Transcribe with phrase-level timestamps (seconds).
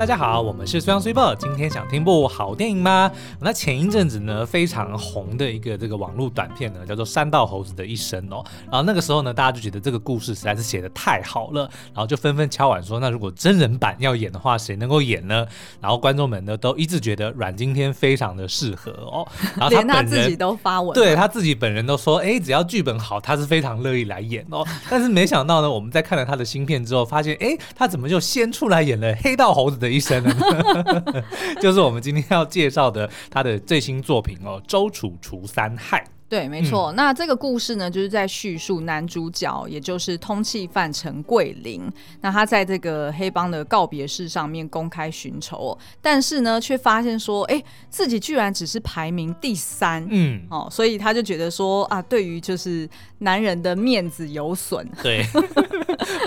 [0.00, 1.34] 大家好，我们是虽香虽报。
[1.34, 3.12] 今天想听部好电影吗？
[3.38, 8.42] 那前一阵子呢，非常红的一个这个网络短片呢，叫做《山道猴子的一生》哦。
[8.72, 15.46] 然后那个时候呢，大家就觉得这个故事实在是写的太好了，然后就纷纷敲碗说，那如果真人版要演的话，谁能够演呢？
[15.82, 19.28] 然后观众们呢都一致觉得阮经天非常的适合哦。
[19.54, 24.66] 然后他 连他自己都发文，对他自己本人都说，哎，只要剧本好，他是非常乐意来演哦。
[24.88, 30.34] 但是没想到呢，我们在看了他的新片之后，发现，哎，他怎么就先出来演了黑道猴子的一生呢？
[31.60, 35.98] 就是我们今天要介绍的他的最新作品哦，《周楚除三害》。
[36.30, 36.92] 对，没错。
[36.92, 41.82] 嗯、那这个故事呢，就是在叙述男主角，也就是通缉犯陈桂林。
[42.20, 50.06] 那他在这个黑帮的告别式上面公开寻仇，但是呢，却发现说，哎，自己居然只是排名第三。
[50.08, 52.88] 嗯，哦，所以他就觉得说啊，对于就是
[53.18, 54.88] 男人的面子有损。
[55.02, 55.26] 对。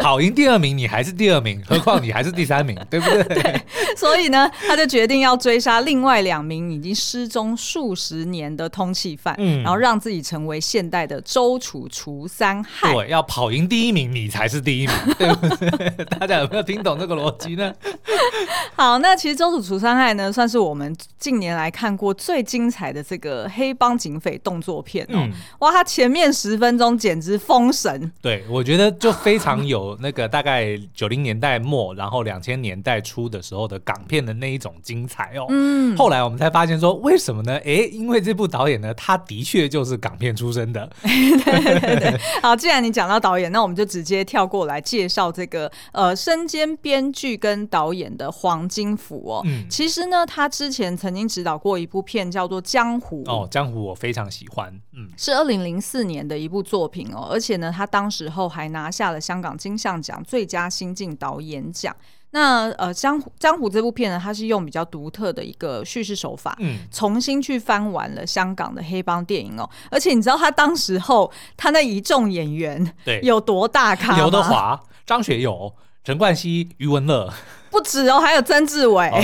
[0.01, 3.23] 跑赢第二名，你还是第二名，何况你还是第三名，对不对？
[3.41, 3.61] 对，
[3.95, 12.93] 所以呢，他就决定要追杀另外两名已经失踪数十年的通缉犯，嗯，然后让自己成为现代的周楚除三害。
[12.93, 16.05] 对，要跑赢第一名，你才是第一名，对不对？
[16.05, 17.73] 大家有没有听懂这个逻辑呢？
[18.75, 25.15] 好，那其实周楚除三害呢，算是我们近年来看过最精彩的这个黑帮警匪动作片哦。
[25.15, 28.11] 嗯、哇，他前面十分钟简直封神。
[28.21, 35.45] 对，我觉得就非常有那个大概九零年代末，然后两千年代初的时候的港片的那一种精彩哦。
[35.49, 35.95] 嗯。
[35.95, 37.53] 后来我们才发现说，为什么呢？
[37.65, 40.89] 哎，因为这部导演呢，他的确就是港片出身的。
[41.01, 42.17] 对对对对。
[42.41, 48.53] 好，既然你讲到导演，那我们就直接跳过来介绍这个呃，身兼编剧跟导演的黄。
[48.53, 61.95] 黄金福哦，嗯，其实呢，他之前曾经指导过一部片，叫做《江湖》哦，《江湖》我非常喜欢，嗯，是二零零四年的一部作品哦，而且呢，他当时候还拿下了香港金像奖最佳新晋导演奖。
[62.33, 74.15] 那呃，《江湖》《江湖》这部片呢，它是用比较独特的一个叙事手法，嗯，重新去翻完了香港的黑帮电影哦，而且你知道他当时候他那一众演员对有多大咖？
[74.17, 77.31] 刘德华、张学友、陈冠希、余文乐。
[77.73, 79.07] 不止哦，还有曾志伟。
[79.07, 79.19] 哦，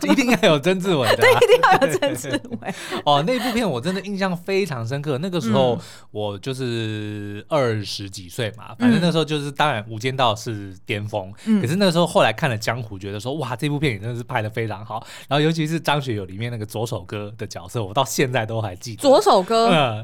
[0.00, 1.16] 对，一定要有曾志伟的。
[1.20, 2.30] 对，一定要有曾志
[2.62, 2.74] 伟。
[3.04, 5.18] 哦，那部片我真的印象非常深刻。
[5.18, 5.78] 那个时候
[6.10, 11.30] 我就是二十几岁嘛，反正那时候就是，当然《无间道》是巅峰。
[11.44, 11.60] 嗯。
[11.60, 15.06] 可是那个时候后来看了《江湖》，觉得说哇，这部片也真的是拍的非常好。
[15.28, 19.02] 然后尤其是张学友里面那个左手哥的角色，我到现在都还记得。
[19.02, 19.68] 左手哥。
[19.68, 20.02] 嗯。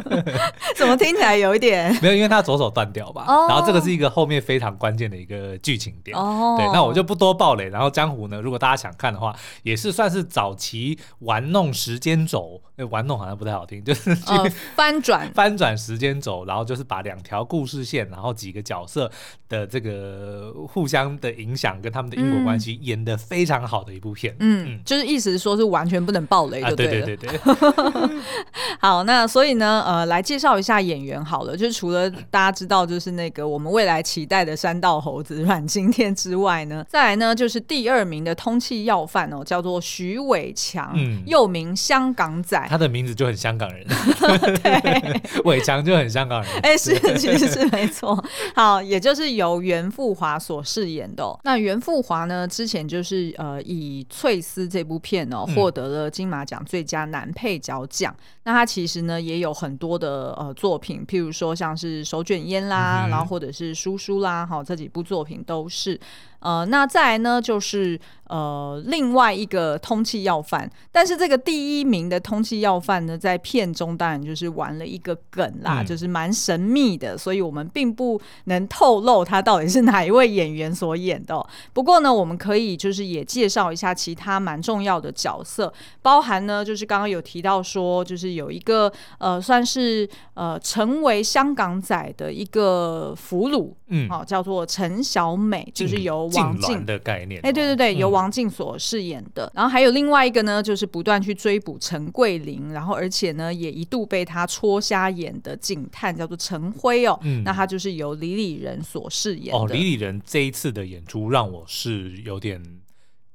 [0.74, 1.96] 怎么听起来有一点？
[2.02, 3.24] 没有，因为他左手断掉吧。
[3.48, 6.16] 然后这个是一个后面非常关键的一个剧情点。
[6.16, 6.56] 哦。
[6.58, 6.79] 对，那。
[6.84, 15.32] 我就不多爆雷，然后江湖呢，如果大家想看的话，也是算是早期玩弄时间轴，玩弄好像不太好听， 就是去、呃、翻转。
[15.32, 19.10] 翻转时间轴，然后就是把两条故事线，然后几个角色
[19.50, 24.34] 的这个互相的影响跟他们的因果关系演得非常好的一部片。
[24.38, 28.20] 嗯，嗯就是意思是说是完全不能爆雷就对了，啊、对对对对。
[28.80, 36.84] 好，那所以呢，呃，来介绍一下演员好了，就是除了大家知道就是那个我们未来期待的山道猴子阮经天之外呢。
[36.88, 43.84] 再来呢，就是第二名的通气要犯哦，叫做徐伟强，嗯、又名香港仔，他的名字就很香港人，
[44.62, 48.22] 对，伟强就很香港人，哎、欸，是，其实是没错。
[48.54, 51.38] 好，也就是由袁富华所饰演的、哦。
[51.44, 58.14] 那袁富华呢，之前就是呃，以《翠丝》这部片哦，获得了金马奖最佳男配角奖。
[58.16, 65.98] 嗯、那他其实呢，也有很多的呃作品，譬如说像是《手卷烟》啦，嗯、然后或者是《叔叔》啦，好，这几部作品都是。
[66.40, 81.44] 呃，那再来呢，就是呃另外一个通缉要犯，但是这个第一名的通缉要犯呢，在片中当然就是玩了一个梗啦，嗯、就是蛮神秘的，所以我们并不能透露他到底是哪一位演员所演的。
[81.72, 96.29] 不过呢，我们可以就是也介绍一下其他蛮重要的角色，包含呢就是刚刚有提到说，就是有一个呃算是呃成为香港仔的一个俘虏，嗯，好、哦、叫做陈小美，就是由。
[96.36, 99.46] 王静的概念，哎，对对对，由王静所饰演的。
[99.46, 107.18] 嗯、然后还有另外一个呢，就是不断去追捕陈桂林，然后而且呢，也一度被他戳瞎眼的警探叫做陈辉哦。
[107.22, 109.58] 嗯、那他就是由李李仁所饰演的。
[109.58, 112.62] 哦，李李仁这一次的演出让我是有点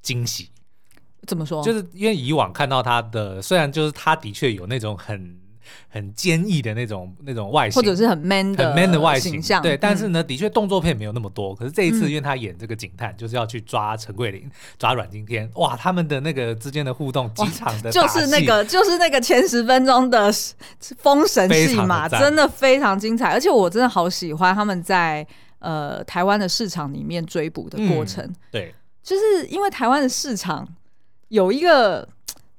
[0.01, 0.49] 惊喜。
[1.25, 1.63] 怎么说？
[1.63, 5.44] 就是因为以往看到他的，虽然就是他的确有那种很。
[5.89, 9.77] 很坚毅的那种那种外形，或者是很 man 的很 man 的外形象，对。
[9.77, 11.53] 但是呢，的确动作片没有那么多。
[11.55, 20.31] 可是这一次，因为他演这个警探，就是要去抓陈桂林、抓阮经天，哇，他们的那个之间的互动，机场的就是那个就是那个前十分钟的
[20.97, 23.31] 封神戏嘛，真的非常精彩。
[23.31, 25.25] 而且我真的好喜欢他们在
[25.59, 28.73] 呃台湾的市场里面追捕的过程，对。
[29.03, 30.67] 就是因为台湾的市场
[31.29, 32.07] 有一个。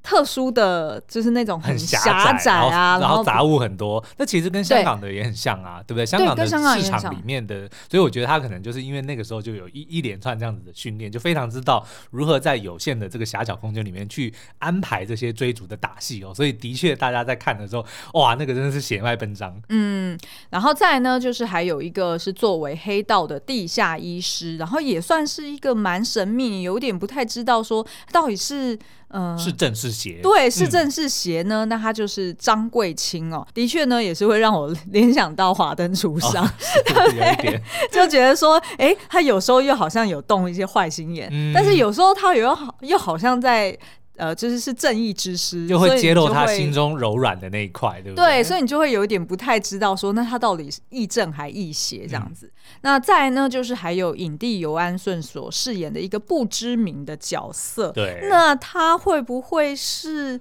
[0.06, 4.03] 特殊的就是那种很狭窄啊，然后杂物很多。
[4.19, 6.06] 那其实跟香港的也很像啊，对不对？
[6.06, 6.53] 香港的市
[6.88, 16.32] 场里面的，所以我觉得他可能就是因为那个时候就有一一连串这样子的训练，就非常知道如何在有限的这个狭小空间里面去安排这些追逐的打戏哦。
[16.32, 19.61] 所以的确，大家在看的时候，哇，那个真的是血脉奔张。
[19.70, 20.17] 嗯，
[20.50, 28.79] 然后再来呢，就是还有一个是作为黑道的地下医师，然后也算是一个蛮神秘，有点不太知道说到底是。
[29.08, 30.20] 嗯，是正是邪？
[30.23, 31.64] 对，是正是邪呢？
[31.64, 36.50] 嗯、那他就是张贵清哦，的确呢，也是会让我联想到华灯初上，哦、
[37.12, 43.76] 对，对就觉得说，哎、欸，他有时候又好像有动一些坏心眼，嗯、但是有时候他又好又好像在。
[44.17, 48.25] 呃，就是是正义之师，就会揭露他心中柔软的那一块，对不对？
[48.25, 52.47] 对，所以你就会有一点不太知道说，那他到底是亦正还亦邪这样子。
[52.47, 52.53] 嗯、
[52.83, 60.41] 那再呢，就是还有影帝尤安顺所饰演的一个不知名的角色，对，那他会不会是？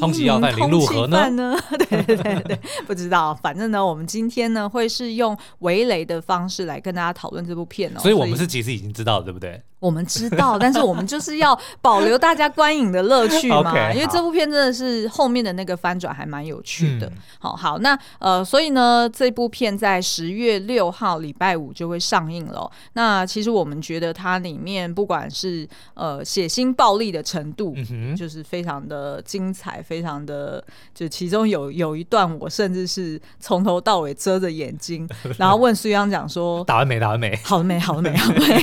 [0.00, 1.28] 通缉要犯林禄和呢？
[1.88, 3.34] 对对对对，不知道。
[3.34, 8.00] 反正呢，我们今天呢会是用围雷的方式来跟大家讨论这部片哦。
[8.00, 9.62] 所以我们是其实已经知道了，对不对？
[9.80, 13.60] 我们知道，但是我们就是要保留大家观影的乐趣嘛。
[13.76, 17.06] okay, 因为这部片真的是后面的那个翻转还蛮有趣的。
[17.08, 22.70] 嗯、好好，那呃，所以呢，这部片在十月六号礼拜五就会上映了。
[22.94, 29.73] 那其实我们觉得它里面不管是呃血腥暴力的程度，嗯、哼就是非常的精彩。
[29.82, 36.98] 非常的，就其中有有一段，我甚至是从头到尾遮着眼睛，然后问苏央讲说：“打完没？
[36.98, 37.36] 打完没？
[37.44, 37.78] 好了没？
[37.78, 38.14] 好了没？
[38.16, 38.62] 好了没？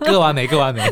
[0.00, 0.46] 割完没？
[0.46, 0.82] 割完没？”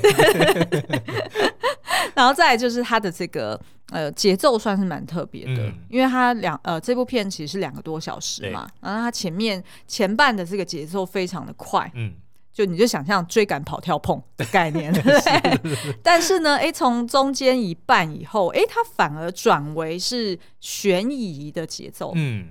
[2.14, 3.58] 然后再来就是他的这个
[3.90, 12.12] 呃节奏算是蛮特别的，嗯、因为他两呃这部片其实是两个多小时嘛，然后他前面前半的这个节奏非常的快，嗯。
[12.52, 15.96] 就你就想象追赶跑跳碰的概念， 对。
[16.02, 22.48] 但是呢，哎，从中间一半以后，哎，它反而转为是悬疑的节奏，嗯，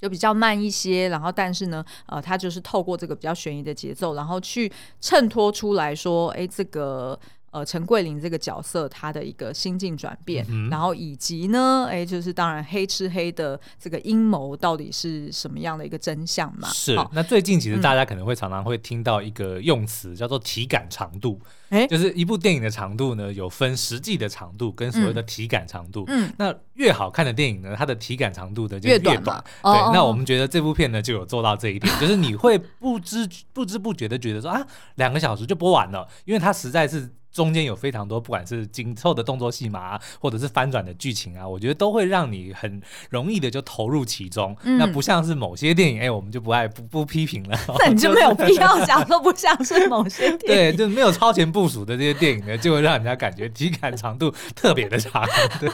[0.00, 1.08] 就比较慢一些。
[1.08, 4.70] 然后，但是呢，呃，它就是透过这个比较悬疑的节奏，然后去
[5.00, 7.18] 衬托出来说，哎，这个。
[7.50, 16.68] 呃，陈桂林这个角色他的一个心境转变，嗯、然后以及呢，哎，就是当然黑吃黑的这个阴谋到底是什么样的一个真相嘛？
[16.68, 16.94] 是。
[16.96, 21.40] 好那最近其实大家可能会常常会听到一个用词、嗯、叫做体感长度，
[21.70, 26.04] 哎，就是一部电影的长度呢有分实际的长度跟所谓的体感长度。
[26.08, 29.16] 嗯，那越好看的电影呢，它的体感长度的就越短。
[29.16, 34.66] 越短对，哦、那我们觉得这部片呢就有做到这一点，就是你会不知不知不觉的觉得说啊，
[34.96, 37.10] 两个小时就播完了，因为它实在是。
[37.38, 44.56] 中间有非常多，不管是紧凑的动作戏码啊，或者是翻转的剧情啊，我觉得都会让你很容易的就投入其中。
[44.64, 47.56] 嗯、那不像是某些电影，哎、欸，我们就不爱不不批评了。
[47.78, 50.76] 那你就没有必要讲说不像是某些电影。
[50.76, 55.24] 对，就没有超前部署的这些电影呢，就会让人家感觉体感长度特别的长。
[55.60, 55.70] 对。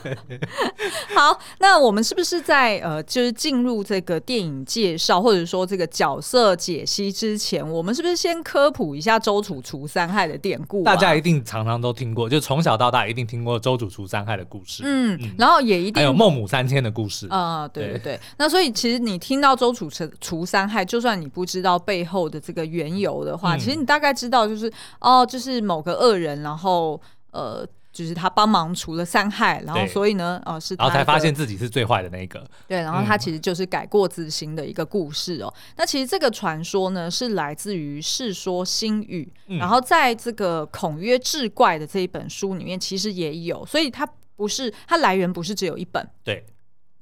[1.15, 10.85] 好，那我们是不是在呃，就是进入这个电影介绍或者说这个角色解析之前，我们是不是先科普一下周楚除三害的典故、啊？
[10.85, 11.35] 大家一定。
[11.55, 14.83] 常常都听过，就从小到大一定听过周主除三害的故事。
[14.85, 17.29] 嗯，嗯，然后也一定还有孟母三迁的故事。
[17.29, 18.21] 啊、呃，对对对。
[18.39, 19.89] 那所以其实你听到周主
[20.21, 24.71] 除三害，就算你不知道背后的这个缘由的话，嗯、其实你大概知道就是
[25.01, 27.65] 哦，就是某个恶人，然后呃。
[27.95, 32.45] 就是他帮忙除了三害，然后所以呢，哦、呃，是他，然后才发现自己是最坏的那一个。
[32.67, 35.47] 对，然后他其实就是改过自新的一个故事哦。
[35.57, 46.05] 嗯、那其实这个传说呢，是来自于《世说新语》，嗯、然后在这个《孔曰志怪》的这一本书里面，其实也有，所以它不是它来源不是只有一本。
[46.25, 46.45] 对。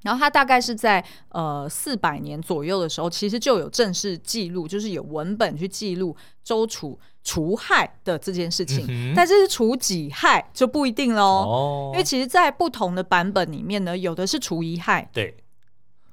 [0.02, 8.84] 然后它大概是在呃四百年左右的时候，其实就有正式记录，就是有文本去记录周楚除害的这件事情。
[8.88, 15.34] 嗯、但这是除己害就不一定喽，哦、因为其实，在不同的版本里面呢，有的是除一害，对，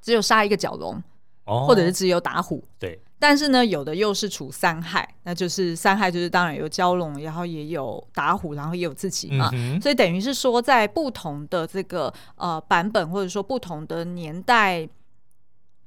[0.02, 1.02] 只有杀一个角龙，
[1.46, 3.02] 哦、或者是只有打虎，对。
[3.20, 14.88] 但是呢，有的又是处三害，那就是三害，就是当然有蛟龙，然后也有打虎，然后也有自己嘛，嗯、所以等于是说，在不同的这个呃版本，或者说不同的年代、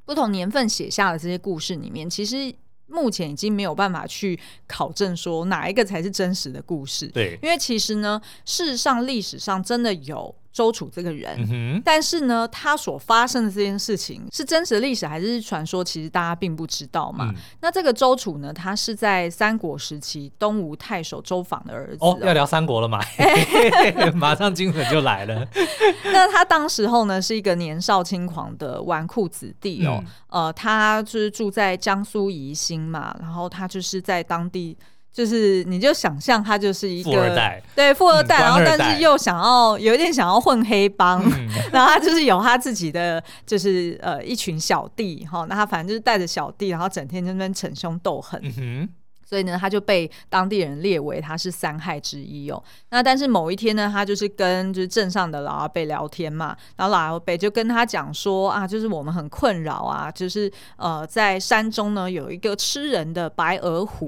[0.05, 2.55] 不同年份写下的这些故事里面，其实
[2.87, 7.07] 目前已经没有办法去考证说哪一个才是真实的故事。
[7.09, 10.35] 对，因为其实呢，事实上历史上真的有。
[10.53, 15.83] 周楚这个人，嗯、但是呢，他所发生的这件事情是真实的历史还是传说？
[15.83, 17.31] 其实大家并不知道嘛。
[17.31, 21.99] 嗯、那这个周楚呢，他是在三国时期东吴太守周访的儿子。
[22.01, 23.01] 哦，要聊三国了嘛？
[24.15, 25.49] 马上精神就来了。
[26.13, 30.05] 那他当时候呢，是一个年少轻狂的纨绔子弟哦。
[30.29, 34.77] 嗯、呃，他就是住在江苏宜兴嘛，然后他就是在当地。
[35.13, 48.41] 就是你就想象他就是一个富二代，对富二代，嗯、然后但是又想要有一点想要混黑帮，嗯、 然后他就是有他自己的就是呃一群小弟哈，那他反正就是带着小弟，然后整天在那边逞凶斗狠。
[48.59, 48.89] 嗯
[49.25, 52.63] 所以呢，他就被当地人列为他是三害之一哦。
[52.91, 64.07] 那但是某一天呢，他就是跟就是镇上的老阿伯聊天嘛，然后老阿伯就跟他讲说啊，就是我们很困扰啊，就是呃在山中呢有一个吃人的白额虎，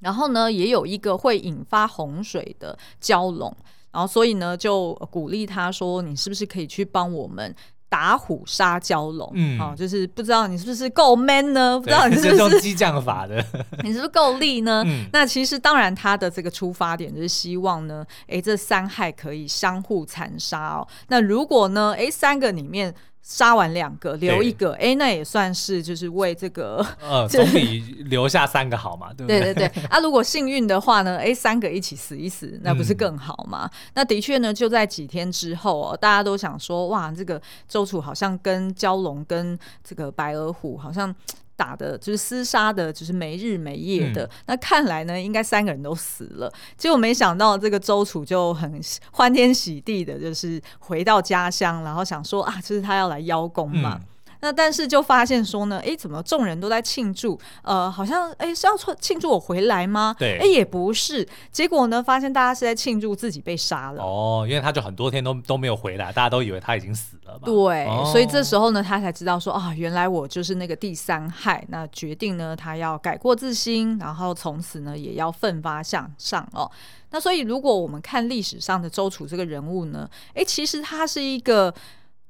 [0.00, 3.54] 然后呢也有一个会引发洪水的蛟龙，
[3.92, 7.54] 然后所以呢就鼓励他说，你是不是可以去帮我们？
[7.90, 11.80] 打虎杀蛟龙，嗯，哦，就是不知道你是不是够 man 呢？
[11.80, 13.42] 不知道你是不是 用激将法的，
[13.82, 14.84] 你是不是够力呢？
[14.86, 20.86] 嗯，那其实当然他的这个出发点就是希望呢，哎，这三害可以相互残杀哦。
[21.08, 22.94] 那如果呢，哎，三个里面。
[23.28, 29.40] 杀完两个留一个，哎对，那也算是就是为这个，呃， 总比留下三个好嘛，对不对？
[29.40, 29.84] 对对对。
[29.92, 33.68] 啊，如果幸运的话呢，哎，三个一起死一死，那不是更好吗？
[33.70, 41.14] 嗯、那的确呢，就在几天之后哦，大家都想说，哇，这个周楚好像跟蛟龙跟这个白额虎好像。
[41.58, 44.24] 打的就是厮杀的，就是没日没夜的。
[44.24, 46.50] 嗯、那看来呢，应该三个人都死了。
[46.76, 53.98] 结果没想到，这个周楚就很欢天喜地的，就是回到家乡，然后想说啊，就是他要来邀功嘛。
[54.00, 54.06] 嗯
[54.40, 57.38] 那但是就发现说呢，哎，怎么众人都在庆祝？
[57.62, 60.14] 呃，好像哎是要庆祝我回来吗？
[60.18, 61.26] 对，哎也不是。
[61.50, 64.02] 结果呢，发现大家是在庆祝自己被杀了。
[64.02, 67.40] 哦，因为他就很多天都都没有回来，大家都以为他已经死了嘛。
[67.44, 71.64] 对，哦、所以这时候呢，他才知道说啊，原来我就是那个第三害。
[71.68, 76.70] 那决定呢，他要改过自新，然后从此呢，也要奋发向上哦。
[77.10, 81.74] 那所以，如果我们看历史上的周楚这个人物呢，哎，其实他是一个。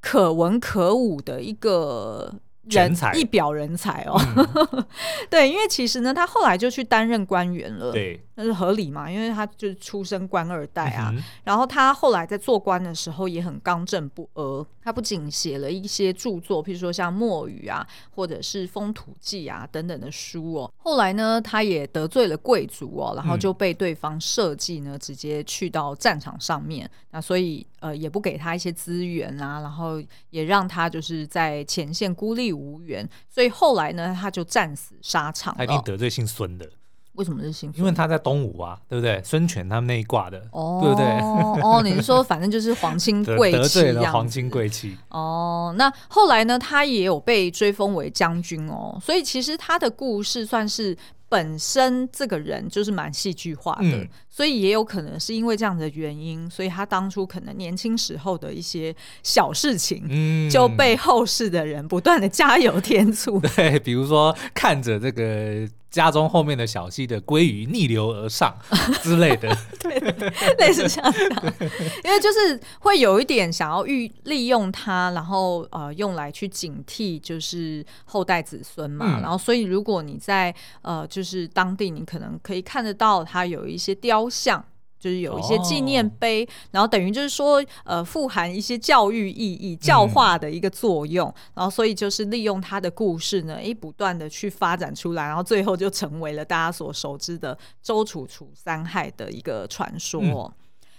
[0.00, 2.33] 可文可武的一个
[2.64, 4.21] 人才，一表人才哦。
[4.37, 4.87] 嗯、
[5.31, 7.93] 对，因为其实呢，他后来就去担任官员了。
[7.93, 8.25] 对。
[8.40, 9.11] 那是合理嘛？
[9.11, 14.64] 因为他就是出身官二代啊，嗯、然后他后来在做官的时候也很刚正不阿。
[14.80, 20.73] 他不仅写了一些著作，譬如说像《墨语》啊，或者是《风土记》啊等等的书哦。
[20.76, 26.87] 后来呢，他也得罪了贵族哦，然后就被对方设计呢，直接去到战场上面。
[26.87, 33.07] 嗯、那所以呃，也不给他一些资源啊，然后也让他就是在前线孤立无援。
[33.28, 35.52] 所以后来呢，他就战死沙场。
[35.59, 36.71] 他一定得罪姓孙的。
[37.15, 37.79] 为什么是幸福？
[37.79, 39.21] 因为他在东吴啊，对不对？
[39.25, 41.07] 孙权他们那一挂的，哦、对不对？
[41.62, 44.97] 哦， 你是说反正就是皇亲贵戚，得罪了皇亲贵戚。
[45.09, 50.97] 哦，那后来呢，他也有被追封为将军哦，所以其实他的故事算是。
[51.31, 63.38] 本身这个人就是蛮戏剧化的，嗯、所以也有可能是因为这样的原因，所以他当初可能年轻时候的一些小事情，嗯、就被后世的人不断的加油添醋。
[63.41, 65.69] 对，比如说看着这个
[66.05, 68.57] 家中后面的小溪的鲑鱼逆流而上
[69.02, 69.99] 之类的，对，
[70.59, 71.52] 类似这样的，
[72.05, 79.19] 因为就是会有一点想要利利用它，然后呃用来去警惕，就是后代子孙嘛。
[79.19, 81.05] 嗯、然后所以如果你在呃。
[81.09, 84.62] 就是当地，你可能可以看得到它有一些雕像，
[84.99, 91.28] 就是有一些纪念碑，哦、然后等于就是说，呃，富含一些教育意义、教化的一个作用。
[91.28, 100.21] 嗯、然后，所以就是利用它的故事呢，一，不断的去发展出来，然后最后就成为了大家所熟知的周楚楚三害的一个传说。
[100.21, 100.52] 嗯、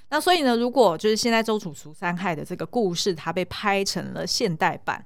[0.10, 5.06] 那所以呢，如果就是现在周楚除三害的这个故事，它被拍成了现代版。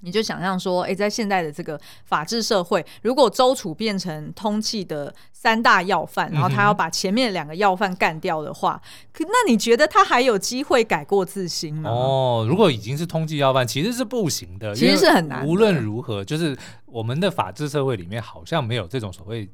[0.00, 8.80] 你就想象说，哎、欸，在现在的这个法治社会，如果周楚变成通缉的三大要犯，然后他要把前面两个要犯干掉的话，
[9.12, 11.90] 可那你觉得他还有机会改过自新吗？
[11.90, 15.46] 哦，如果已经是通缉要犯，其实是不行的，其实是很难。
[15.46, 19.48] 无论如何，就是我们的法治社会里面好像没有这种所谓。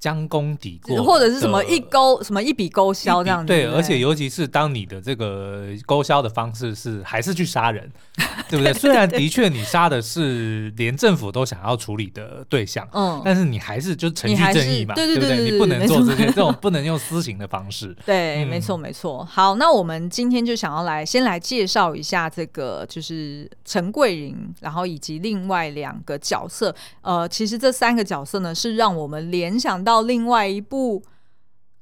[0.00, 3.48] 将功抵过，或者是什么一勾什么一笔勾销这样子。
[3.48, 7.90] 对，而且尤其是当你的这个勾销的方式是还是去杀人，
[8.48, 8.72] 对不对？
[8.72, 15.50] 虽然的确你杀的是连政府都想要处理的对象，嗯，但是你还是就程序正义嘛，对对对？
[15.50, 17.92] 你不能做这些这种不能用私刑的方式。
[18.06, 19.24] 对，没错没错。
[19.24, 26.72] 好，那我们今天就想要来先来介绍一下这个就是陈桂林，然后以及另外两个角色。
[27.00, 29.87] 呃，其实这三个角色呢是让我们联想到。
[29.88, 31.02] 到另外一部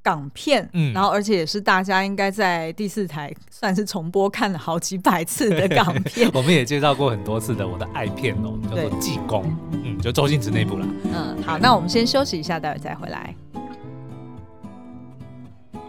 [0.00, 6.30] 港片，嗯，然后而且也是大家应该在第四台算是重播看了好几百次的港片。
[6.32, 10.86] 我们也介绍过很多次的我的爱片哦，叫做《济公》，嗯，就周星驰那部啦。
[11.12, 13.34] 嗯，好，那我们先休息一下，待会再回来。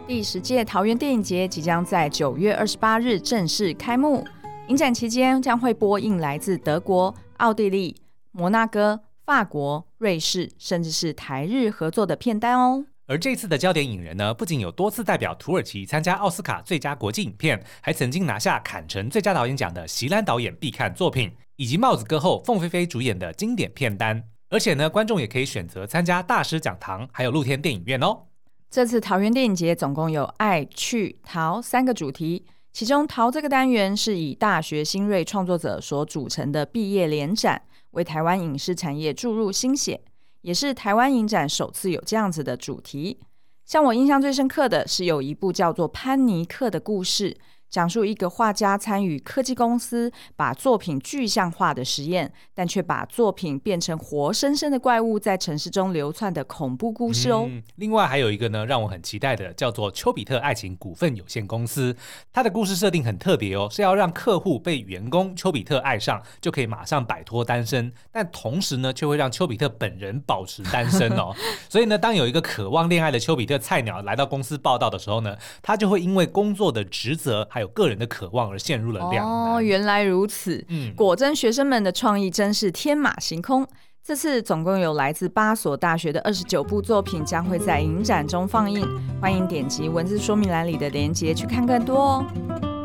[0.08, 4.26] 第十届桃园电影节即将在九月二十八日正式开幕，
[4.70, 7.96] 影展期间将会播映来自德国、奥地利、
[8.32, 9.86] 摩纳哥、法国。
[9.98, 12.86] 瑞士，甚至是台日合作的片单哦。
[13.08, 24.24] 而这次的焦点影人呢，不仅有多次代表土耳其参加奥斯卡最佳国际影片，还曾经拿下坎城最佳导演奖的席兰导演必看作品，以及帽子歌后凤飞飞主演的经典片单。
[24.50, 28.28] 而且呢，观众也可以选择参加大师讲堂，还有露天电影院哦。
[28.70, 40.02] 这次桃园电影节总共有爱、去、桃三个主题，其中桃这个单元是以大学新锐创作者所组成的毕业联展，为台湾影视产业注入新血。
[40.42, 43.20] 也是台湾影展首次有这样子的主题。
[43.66, 47.36] 像我印象最深刻的是有一部叫做《潘尼克》的故事。
[47.70, 57.46] 讲述一个画家参与科技公司把作品具象化的实验，但却把作品变成活生生的怪物在城市中流窜的恐怖故事哦。
[57.50, 61.96] 嗯，另外还有一个呢，让我很期待的，叫做丘比特爱情股份有限公司。
[62.32, 71.36] 它的故事设定很特别哦，是要让客户被员工丘比特爱上，就可以马上摆脱单身，但同时呢，却会让丘比特本人保持单身哦。
[71.68, 77.46] 所以呢，当有一个渴望恋爱的丘比特菜鸟来到公司报道的时候呢，他就会因为工作的职责。
[77.58, 79.56] 还有个人的渴望而陷入了两难。
[79.56, 80.64] 哦，原来如此。
[80.70, 83.68] 嗯，果真学生们的创意真是天马行空。
[84.04, 88.88] 这次总共有来自八所大学的二十九部作品将会在影展中放映，
[89.20, 92.77] 欢迎点击文字说明栏里的链接去看更多哦。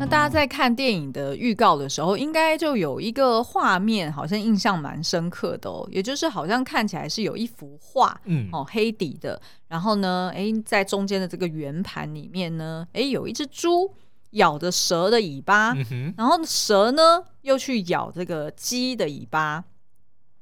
[0.00, 5.88] 那大家在看电影的预告的时候，应该就有一个画面，好像印象蛮深刻的哦。
[5.90, 9.40] 也就是好像看起来是有一幅画，嗯，哦，黑底的。
[9.66, 13.92] 然后呢，哎，在中间的这个圆盘里面呢，哎，有一只猪
[14.30, 19.64] 咬着蛇的尾巴，嗯，然后蛇呢又去咬这个鸡的尾巴。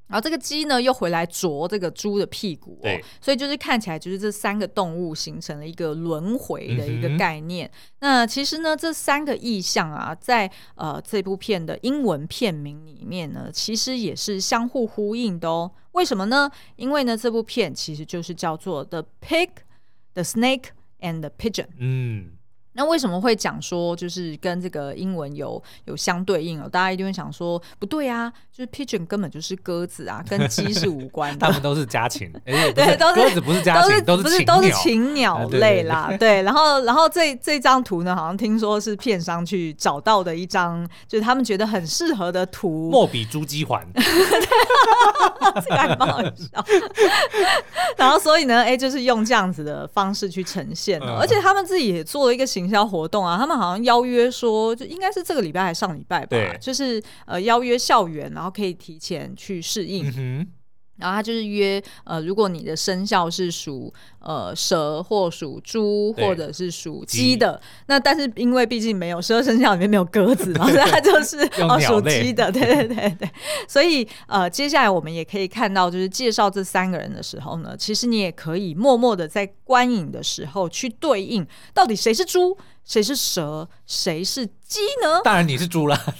[0.08, 7.66] 然后这个鸡呢，又回来啄这个猪的屁股，哦，所以就是看起来就是这三个动物形成了一个轮回的一个概念。
[7.66, 15.70] 嗯、那其实呢，这三个意象啊，在呃这部片的英文片名里面呢，其实也是相互呼应的哦。
[15.92, 16.50] 为什么呢？
[16.76, 19.48] 因为呢，这部片其实就是叫做 The Pig,
[20.14, 20.66] The Snake
[21.00, 21.68] and the Pigeon。
[21.78, 22.32] 嗯。
[22.78, 26.68] 那为什么会讲说就是跟这个英文有有相对应哦？
[26.68, 31.38] 大家一定会想说不对啊，就是 pigeon 根本就是鸽子啊，跟鸡是无关的。
[31.46, 36.10] 他们都是家禽， 欸、对，都是鸽子不是家禽，都是不是都是禽鸟类啦。
[36.18, 42.90] 对，然后然后这这张图呢，好像听说是片商去找到的一张，就是他们觉得很适合的图。
[42.90, 46.64] 莫比猪鸡环， 这个还蛮好笑。
[47.96, 52.66] 然后所以呢，哎、欸，就是用这样子的方式去呈现了，嗯、而且他们自己也做了一个行。
[52.66, 60.10] 销活动啊，他们好像邀约说，就应该是这个礼拜还是上礼拜吧，就是呃邀约校园，然后可以提前去适应。
[60.16, 60.46] 嗯
[60.98, 71.36] 然后他就是约，呃，如果你的生肖是属呃蛇或属猪或者是属鸡的，鸡那但是因为毕竟没有十二生肖里面没有鸽子嘛， 所以他就是
[71.68, 73.30] 哦属鸡的， 对对对对。
[73.68, 82.56] 所以呃，接下来我们也可以看到，就是介绍这三个人的时候呢，其实你也可以默默的在观影的时候去对应，到底谁是猪，
[82.86, 85.20] 谁是蛇，谁是鸡呢？
[85.22, 86.14] 当然你是猪了。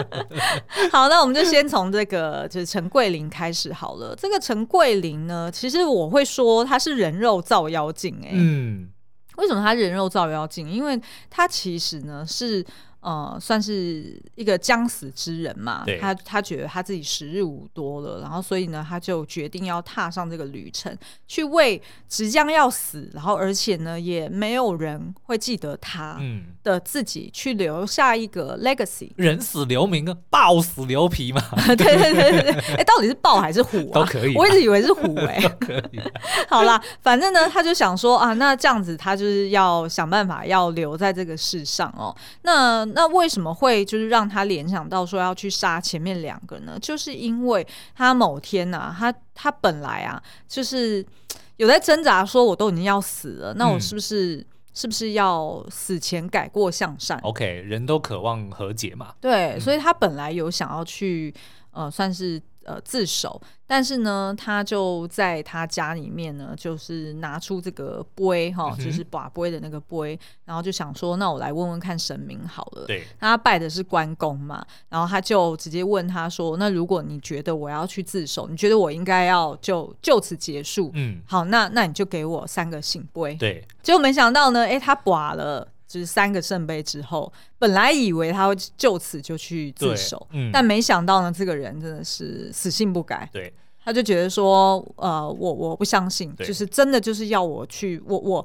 [0.90, 4.14] 好，那我们就先从这个就是陈桂林开始好了。
[4.16, 8.30] 这个陈桂林呢，其实我会说他是人肉照妖镜哎。
[8.32, 8.88] 嗯，
[9.36, 10.70] 为什么他人肉照妖镜？
[10.70, 12.64] 因为他其实呢是。
[13.04, 20.96] 呃，算是一个将死之人嘛，他他觉得他自己时日无多了，然后所以呢，他就决定要踏上这个旅程，
[21.28, 26.18] 去为即将要死，然后而且呢，也没有人会记得他
[26.62, 31.42] 的自己，去留下一个 legacy，人死留名啊，豹死留皮嘛，
[31.76, 34.00] 对对对对对，哎、欸，到底是豹还是虎啊？
[34.00, 36.00] 都可以，我一直以为是虎 哎、欸，可以。
[36.48, 42.93] 好啦，反正呢，他就想说啊，那这样子他就是要想办法要留在这个世上哦，那。
[42.94, 46.78] 那为什么会就是让他联想到说要去杀前面两个呢？
[46.80, 51.04] 就是因为他某天呢、啊，他他本来啊，就是
[51.58, 59.14] 有在挣扎，说我都已经要死了，那我是不是、嗯、是不是要死前改过向善？OK，人都渴望和解嘛。
[59.20, 61.34] 对，所以他本来有想要去
[61.72, 62.40] 呃，算是。
[62.64, 72.86] 呃，自首，但是呢，他就在他家里面呢，就是拿出这个杯哈，嗯、就是把杯的那个杯，然后就想说，那我来问问看神明好了。
[72.86, 80.90] 对，他拜的是关公嘛，然后他就直接问他说，那如果你觉得我要去自首，你觉得我应该要就就此结束？
[80.94, 83.34] 嗯，好，那那你就给我三个醒杯。
[83.34, 85.68] 对，结果没想到呢，哎、欸，他寡了。
[85.94, 93.30] 就是三个圣杯之后，本来以为他会就此就去自首，嗯、但没想到呢，这个人真的是死性不改。
[93.32, 93.54] 对，
[93.84, 98.44] 他就觉得说，呃，我我不相信，就是真的就是要我去，我我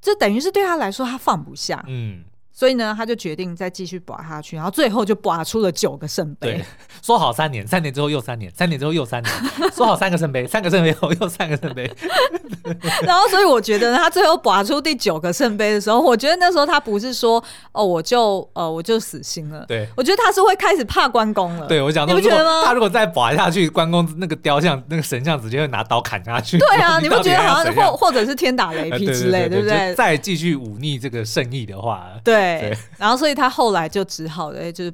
[0.00, 1.84] 这等于是对他来说他放不下。
[1.86, 2.24] 嗯，
[2.58, 6.52] 所以呢，他就决定再继续拔下去，然后最后就拔出了九个圣杯。
[6.52, 6.64] 对，
[7.02, 9.34] 说好三年，三年之后又三年，三年之后又三年，
[9.74, 11.88] 说好三个圣杯， 三个圣杯后又三个圣杯。
[13.02, 17.42] 然后，所以我觉得呢他最后拔出第九个圣杯的时候，我觉得那时候他不是说
[17.72, 19.64] 哦，我就呃我就死心了。
[19.68, 21.66] 对，我觉得他是会开始怕关公了。
[21.66, 22.62] 对，我想说，你不觉得吗？
[22.64, 26.58] 他如果再拔下去，关公那个雕像、那个神像直接会拿刀砍下去。
[26.58, 29.94] 对啊， 你不觉得好像或或者是天打雷劈之类，对不对？
[29.94, 34.92] 再继续忤逆这个圣意的话，对，对然后所以他后来就只好的就是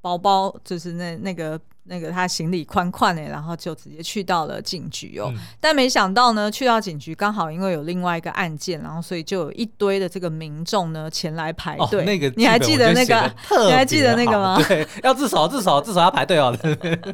[0.00, 1.60] 包包，就是那那个。
[1.84, 5.32] 那个他行李宽宽的，然后就直接去到了警局哦。
[5.34, 12.02] 嗯、但没想到呢，去到警局刚好因为有另外一个案件，然后所以就有一堆的这个民众呢前来排队。
[12.02, 13.34] 哦、那个你还记得那个？
[13.66, 14.62] 你还记得那个吗？
[14.68, 16.56] 对，要自首，自首，自首要排队哦。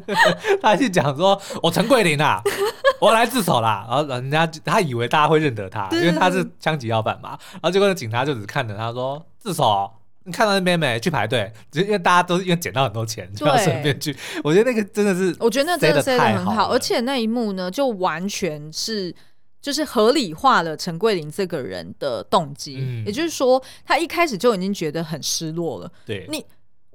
[0.61, 2.39] 他去讲说：“我陈桂林啊，
[3.01, 7.29] 我来自首啦。”然后人家他以为大家会认得他，因为他是枪击要犯嘛。
[7.53, 9.89] 然后结果那警察就只看着他说：“自首。”
[10.27, 10.99] 你看到那边没？
[10.99, 14.13] 去排队，只是因为大家都因为捡到很多钱，就要顺便去。
[14.43, 19.15] 我觉得那个真的是，我觉得那真的塞的很好，而且那一幕呢，就完全是
[19.61, 22.77] 就是合理化了陈桂林这个人的动机。
[22.81, 25.89] 嗯，也就是说，他一开始就已经觉得很失落了。
[26.05, 26.45] 对，你。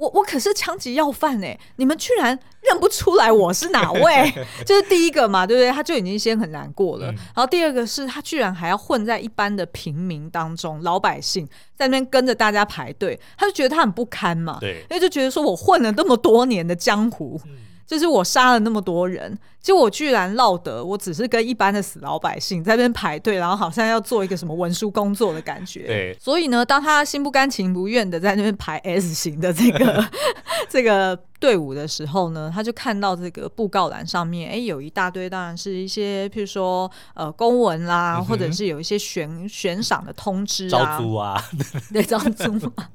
[0.02, 4.32] 我我可是枪击要犯哎、欸，你们居然认不出来我是哪位？
[4.66, 5.70] 这是第一个嘛，对不对？
[5.70, 7.06] 他就已经先很难过了。
[7.12, 14.58] 嗯、然后第二个是他居然还要混在一般的平民当中，老百姓在那边跟着大家排队，他就觉得他很不堪嘛。
[14.60, 17.40] 对，因为就觉得说我混了那么多年的江湖。
[17.46, 17.52] 嗯
[17.84, 25.86] 就是我杀了那么多人，就我居然落得，我只是跟一般的死老百姓在那边排队，然后好像要做一个什么文书工作的感觉。
[25.86, 30.04] 对，所以呢，当他心不甘情不愿的在那边排 S 型的这个
[30.68, 31.18] 这个。
[31.42, 41.42] 队伍的时候呢，他就看到这个布告栏上面，哎，有一大堆，当然是一些，譬如说，呃，公文啦，嗯、或者是有一些悬悬赏的通知啊，招租啊，
[41.92, 42.86] 对，招租嘛。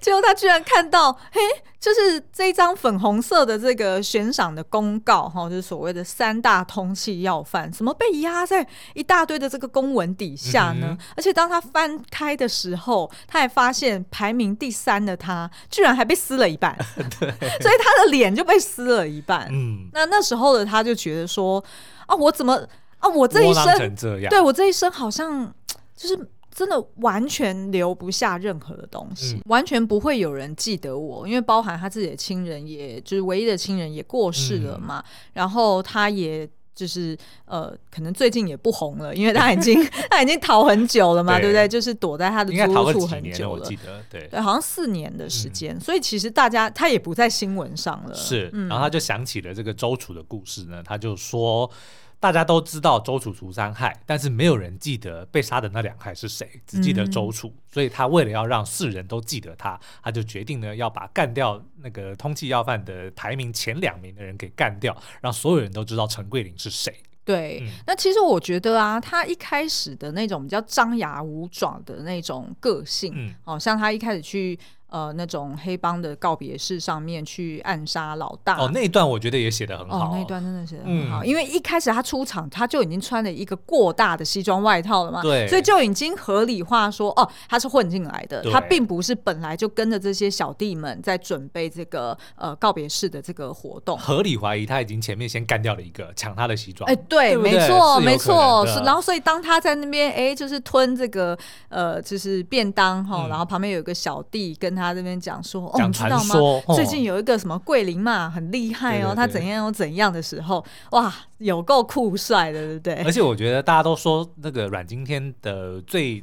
[0.00, 1.38] 结果他居然看到，嘿，
[1.78, 10.88] 就是这一张粉红色的这个悬赏的公告，哈，就是所谓的三大通缉要犯，怎么被压在一大堆的这个公文底下呢？
[10.90, 16.76] 嗯、而且当他翻开的时候，他还发现排名第三的他，居然还被撕了一半。
[16.98, 19.48] 所以他的脸就被撕了一半。
[19.50, 21.62] 嗯，那那时候的他就觉得说
[22.06, 22.54] 啊，我怎么
[22.98, 23.96] 啊，我这一生
[24.28, 25.52] 对我这一生好像
[25.94, 34.98] 就是真的完全留不下任何的东西，嗯、完全不会有人记得我，因为包含他自己的亲人，也就是唯一的亲人也过世了嘛。
[35.00, 36.48] 嗯、然后他也。
[36.76, 37.16] 就是
[37.46, 41.66] 呃，可能最近也不红了，因为他已经 他已经逃很久了嘛，对，对不对？
[41.66, 48.14] 就是躲在他的住处很久了，我记得对，对，好像四年的时间，嗯、所以其实大家他也不在新闻上了。
[48.14, 51.70] 是，然后他就想起了这个周楚的故事呢，他就说。
[52.18, 57.48] 大家都知道周楚除三害，但是没有人记得被杀的那两害是谁，只记得周楚。
[57.48, 66.92] 嗯、所以他为了要让世人都记得他，他就决定呢要把干掉那个通缉要犯的排名前两名的人给干掉，让所有人都知道陈桂林是谁。
[67.24, 74.58] 对，嗯、那其实我觉得啊，他一开始的那种比较张牙舞爪的那种个性，嗯，哦，像他一开始去。
[74.88, 78.56] 呃，那种黑帮的告别式上面去暗杀老大。
[78.58, 80.06] 哦，那一段我觉得也写的很好。
[80.06, 93.98] 哦，那一段真的写得很好，嗯、因为一开始他出场，他就已经穿了一个过大的西装外套了嘛，对，所以就已经合理化说，哦，他是混进来的，他并不是本来就跟着这些小弟们在准备这个呃告别式的这个活动。
[93.98, 96.88] 合理怀疑他已经前面先干掉了一个，抢他的西装。
[96.88, 97.52] 哎，对，对对？
[97.52, 98.78] 没错，没错，是。
[98.80, 101.36] 然后所以当他在那边，哎，就是吞这个
[101.68, 105.66] 呃，就是便当哈，嗯、然后旁边有一个小弟跟他这边讲说。
[105.66, 106.34] 哦，你知道吗？
[106.36, 112.94] 哦、最近有一个什么桂林嘛，很厉害哦，对对对，他怎样又怎样的时候，哇，有够酷帅的，对不对？
[113.04, 116.22] 而且我觉得大家都说那个阮经天的最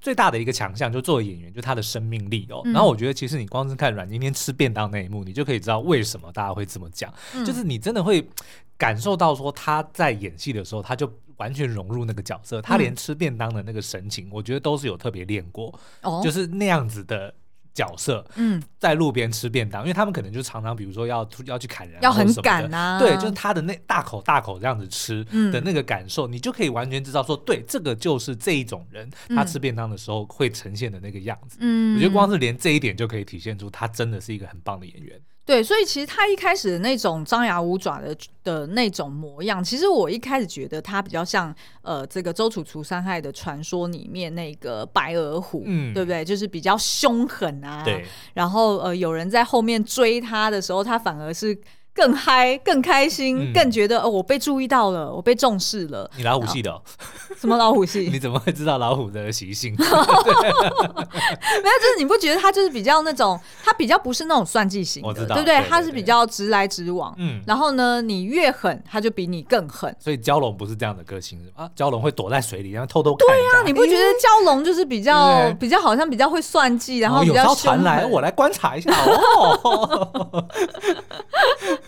[0.00, 2.62] 最大的一个强项，就作为演员，就他的生命力哦。
[2.64, 8.28] 嗯、然后我觉得，其实你光是看阮经天吃便当那一幕，你就可以知道为什么大家会这么讲，嗯、就是你真的会
[8.76, 17.32] 感受到说他在演戏的时候，他就完全融入那个角色，他连吃便当的那个神情，我觉得都是有特别练过，哦、就是那样子的。
[17.74, 31.56] 角色，嗯，在路边吃便当，嗯、因为他们可能就常常，比如说要要去砍人，要很赶啊，对，就是他的那大口大口这样子吃的那个感受，嗯、你就可以完全知道说，对，这个就是这一种人，他吃便当的时候会呈现的那个样子。
[31.60, 35.20] 嗯，我觉得光是连这一点就可以体现出他真的是一个很棒的演员。
[35.44, 41.52] 对，所以其实他一开始的那种张牙舞爪的的那种模样，其实我一开始觉得他比较像
[41.82, 46.24] 呃这个周楚除三害的传说里面那个白额虎，嗯，对不对？
[46.24, 47.82] 就是比较凶狠啊。
[47.84, 48.04] 对。
[48.34, 51.58] 然后呃，有人在后面追他的时候，他反而是
[51.94, 56.10] 更嗨、更开心、嗯、更觉得哦，我被注意到了，我被重视了。
[56.16, 56.80] 你老虎系的、哦？
[57.38, 58.08] 什么老虎系？
[58.12, 59.74] 你怎么会知道老虎的习性？
[59.78, 65.34] 没有，就是你不觉得他就是比较那种，他比较不是那种算计型的，对不对？
[65.36, 67.14] 对对对，他是比较直来直往。
[67.18, 69.94] 嗯，然后呢，你越狠，他就比你更狠。
[69.98, 73.26] 所以蛟龙不是这样的个性啊，蛟龙会躲在水里，然后偷偷看。
[73.26, 77.82] 对啊，你不觉得蛟龙就是比较对对对比较好像比较会算计，然后比较凶狠？
[77.82, 80.46] 来，我来观察一下哦。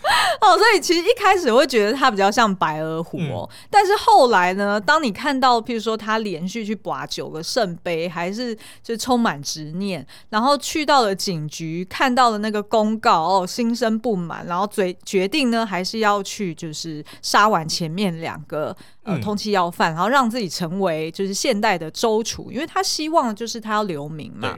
[0.41, 24.55] 哦，所以其实一开始我会觉得他比较像白鹅湖哦，嗯、但是后来呢，当你看到譬如说他连续去拔九个圣杯，还是就充满执念，然后去到了警局，看到了那个公告哦，心生不满，然后决决定呢，还是要去就是杀完前面两个呃通缉要犯，然后让自己成为就是现代的周楚，因为他希望就是他要留名嘛。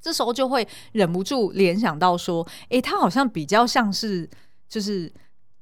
[0.00, 4.28] 这时候就会忍不住联想到说，哎，他好像比较像是
[4.68, 5.12] 就是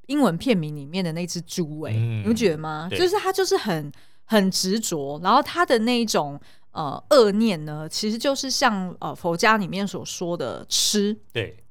[0.06, 2.88] 英文片名里面的那只猪，哎，你们觉得吗？
[2.90, 3.92] 就是他就是很
[4.24, 6.40] 很执着，然后他的那一种
[6.72, 11.64] 呃恶念呢，其实就是像呃佛家里面所说的吃，对。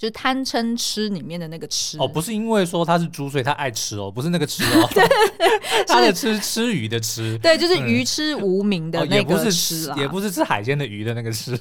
[0.00, 4.88] 就是贪嗔痴里面的那个吃哦，不是因为说他是猪，所以他爱吃哦，不是那个吃哦，
[5.86, 11.50] 他的吃吃鱼的吃，对，就是鱼吃无名的那个吃，也不是吃海鲜的鱼的那个吃。
[11.52, 11.58] 为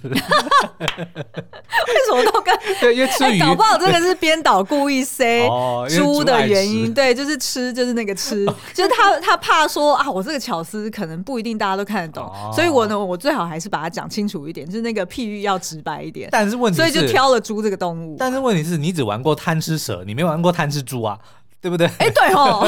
[2.07, 5.45] 什么都跟 对，因为吃鱼，搞不好这个是编导故意塞
[5.97, 16.29] 猪的原因，对，就是吃就是那个吃，就是他他怕说啊，我这个巧思可能不一定大家都看得懂，所以我呢，我最好还是把它讲清楚一点，就是那个譬喻要直白一点。
[16.31, 18.15] 但是问题是，所以就挑了猪这个动物。
[18.17, 21.19] 但是问题是你只玩过贪吃蛇，你没玩过贪吃猪啊，
[21.61, 21.87] 对不对？
[21.87, 22.65] 哎、欸，对哦。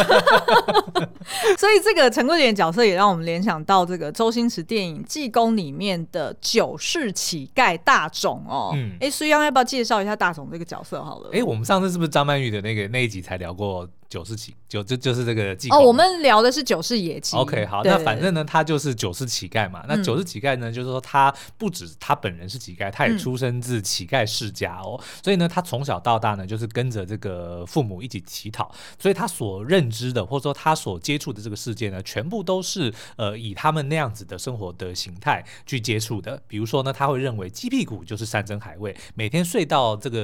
[1.57, 8.71] 所以这个陈桂林角色也让我们联想到这个周星驰电影《济公》里面的九世乞丐大种哦。
[8.75, 8.97] 嗯。
[8.99, 11.29] 哎，苏央要不要介绍一下大种这个角色好了？
[11.33, 13.87] 哎，我们上次是不是张曼玉的那个那一集才聊过？
[14.11, 17.37] 九世乞九就就是这个济公哦，我们聊的是九世野鸡。
[17.37, 19.85] OK，好，那反正呢，他就是九世乞丐嘛。
[19.87, 25.01] 那九世乞丐呢，就是说他不止他本人是乞丐，他也出生自乞丐世家哦。
[25.23, 28.69] 所以呢，他从小到大呢，就是跟着这个父母一起乞讨。
[28.99, 36.41] 所以他所认知的，或者说他所接触的这个世界呢，全部都是呃以他们那样子的生活的形态去接触的。
[36.49, 40.19] 比如说呢，他会认为鸡屁股就是山珍海味，每天睡到这个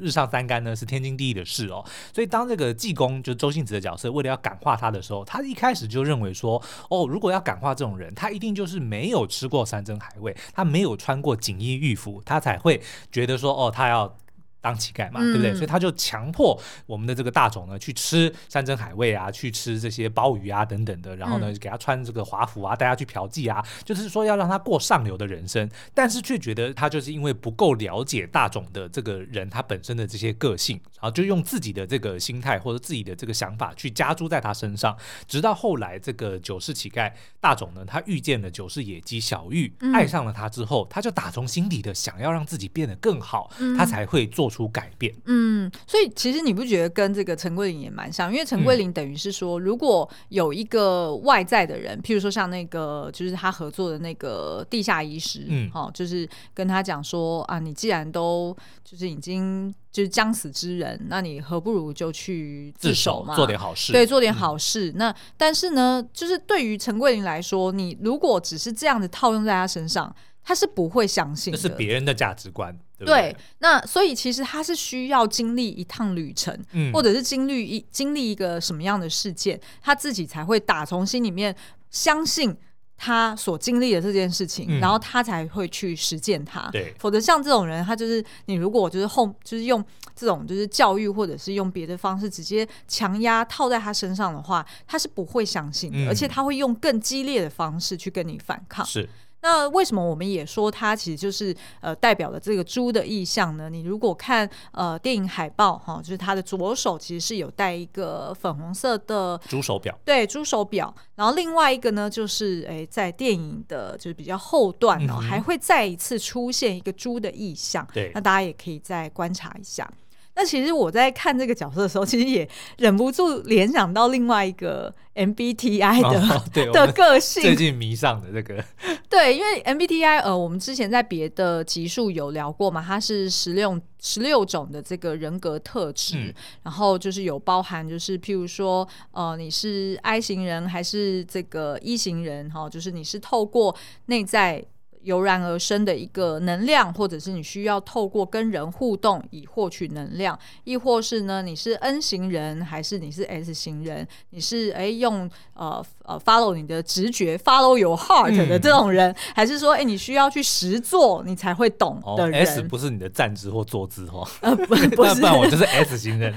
[0.00, 1.84] 日上三竿呢是天经地义的事哦。
[2.14, 3.15] 所以当这个济公。
[3.22, 14.16] 就周星驰的角色，为了要感化他的时候，他一开始就认为说，哦，如果要感化这种人，他一定就是没有吃过山珍海味，他没有穿过锦衣玉服，他才会觉得说，哦，他要。
[14.60, 15.52] 当乞丐嘛，对不对？
[15.52, 25.70] 嗯、所以他就强迫我们的这个大种呢去吃山珍海味啊，去吃这些鲍鱼啊等等的，然后呢给他穿这个华服啊，带他去嫖妓啊，就是说要让他过上流的人生。
[25.94, 34.96] 但是却觉得他就是因为不够了解大种的这个人他本身的这些个性，然后就用自己的这个心态或者自己的这个想法去加诸在他身上。
[35.28, 44.55] 直到后来这个九世乞丐大种呢，他遇见了九世野鸡小玉，嗯、爱上了他之后，他就打从心底的想要让自己变得更好，嗯、他才会做出。
[44.56, 48.32] 出改变，嗯，所以其实你不觉得跟这个陈桂林也蛮像？
[48.32, 64.90] 因为陈桂林等于是说，如果有一个外在的人，譬如说像那个就是他合作的那个地下医师，嗯，好，就是跟他讲说啊，你既然都就是已经就是将死之人，那你何不如就去自首嘛，做点好事，对，做点好事。
[64.92, 70.16] 嗯、那但是呢，就是对于陈桂林来说，你如果只是这样子套用在他身上。
[70.48, 73.14] 他是不会相信的，这是别人的价值观，对对？
[73.14, 81.52] 对，那所以其实他是需要经历一趟旅程，嗯，或者是经历一经历一个什么样的事件，他自己才会打从心里面
[81.90, 82.56] 相信
[82.96, 86.70] 他所经历的这件事情，嗯，然后他才会去实践它。
[86.70, 98.86] 对，否则像这种人，他就是你如果就是后就是用这种就是教育或者是用别的方式直接强压套在他身上的话，他是不会相信的，嗯，而且他会用更激烈的方式去跟你反抗。
[98.86, 99.08] 是。
[99.42, 103.70] 那为什么我们也说它其实就是呃代表了这个猪的意象呢？
[103.70, 110.92] 你如果看呃电影海报哈，就是它的左手其实是有戴一个粉红色的猪手表，对，猪手表。
[111.14, 117.86] 然后另外一个呢，就是诶、欸、在电影的就是比较后段哦，嗯、还会再一次出现一个猪的意象。
[117.92, 119.88] 对，那大家也可以再观察一下。
[120.36, 122.46] 那其实我在看这个角色的时候，其实也
[122.76, 128.62] 忍不住联想到另外一个 MBTI 的、哦、 的个性，最近迷上的这个。
[129.08, 143.74] 对，因为 MBTI 呃，我们之前在别的集数有聊过嘛，它是十六十六种的这个人格特质，嗯、然后就是有包含就是譬如说呃，你是 I 型人还是这个 E 型人哈，就是你是透过
[144.06, 144.62] 内在。
[145.06, 154.06] 油然而生的一个能量，或者是你需要透过跟人互动以获取能量，亦或是呢，你是 N 型人还是你是 S 型人？
[154.30, 162.42] 你是哎用呃呃 follow 你的直觉，follow your heart 的这种人，嗯、还是说哎你需要去实做你才会懂的人？
[162.42, 166.34] 哦、S 不是你的站姿或坐姿哦， 呃不不然我就是 S 型人。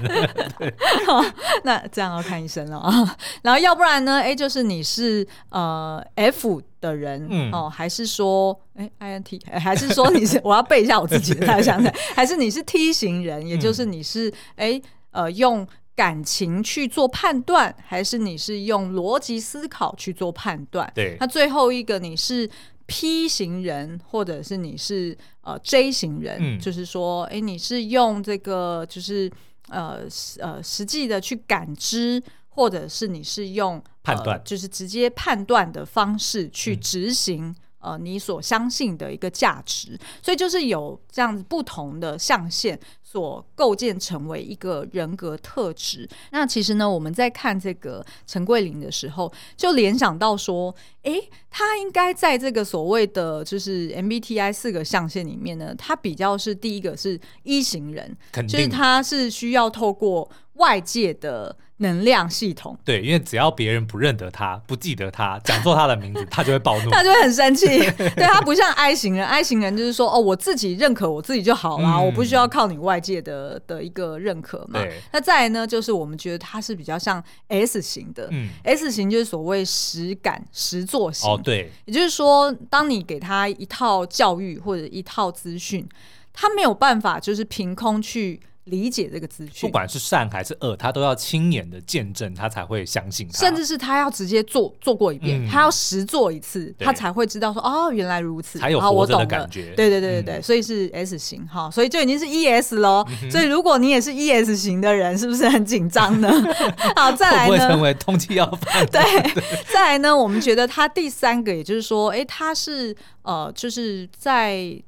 [1.64, 3.16] 那这样要看医生了啊。
[3.42, 4.20] 然后要不然呢？
[4.20, 10.40] 哎，就是你是呃 F 的人、嗯、哦，还是说哎 INT，还是说你是？
[10.42, 13.46] 我要背一下我自己的， 大家想想，还是你是 T 型人？
[13.46, 20.90] 也就是你是哎呃用感情去做判断，还是你是用逻辑思考去做判断？
[20.94, 21.16] 对。
[21.20, 22.48] 那最后一个你是
[22.86, 26.38] P 型人，或者是你是呃 J 型人？
[26.40, 29.30] 嗯、就是说哎你是用这个就是。
[29.68, 30.00] 呃
[30.40, 37.46] 呃，实际的去感知，或者是你是用判断、呃，就是直接判断的方式去执行。
[37.46, 46.06] 嗯呃，你所相信的一个价值，所以就是有这样子不同的象限所构建成为一个人格特质。
[46.30, 58.14] 那其实呢，我们在看这个陈桂林的时候，就联想到说，诶，他应该在这个所谓的就是 MBTI 四个象限里面呢，他比较是第一个是一型人，
[58.46, 61.56] 就是他是需要透过外界的。
[61.80, 67.66] 能量系统对，因为只要别人不认得他、不记得他、讲错他的名字， 他就会暴怒，他就会很生气。
[67.96, 74.80] 对，他不像 I 型人，I 型人就是说，哦，我自己认可我自己就好啦，嗯、我不需要靠你外界的的一个认可嘛。
[75.12, 81.30] 那再来呢，就是我们觉得他是比较像 S 型的，嗯，S 型就是所谓实感实作型。
[81.30, 81.72] 哦，对。
[81.86, 85.88] 也就是说，当你给他一套教育或者一套资讯，
[86.32, 88.38] 他没有办法就是凭空去。
[88.70, 93.38] 理解这个资讯，不管是善还是恶，他都要亲眼的见证，他才会相信他。
[93.38, 99.74] 甚至是他要直接做做过一遍，嗯、他要实做一次，他才会知道说哦，原来如此，才有活着的感觉。
[99.74, 103.06] 对对对对对，嗯、所以是 S 型哈，所以就已经是 ES 喽。
[103.30, 106.30] 所以如果你也是 ES 型的人，是不是很紧张呢？
[106.96, 107.50] 好，再来呢？
[107.50, 108.86] 会成为通缉要犯？
[108.88, 109.02] 对，
[109.72, 110.16] 再来呢？
[110.16, 114.80] 我们觉得他第三个，也就是说，哎，他是呃，就是在。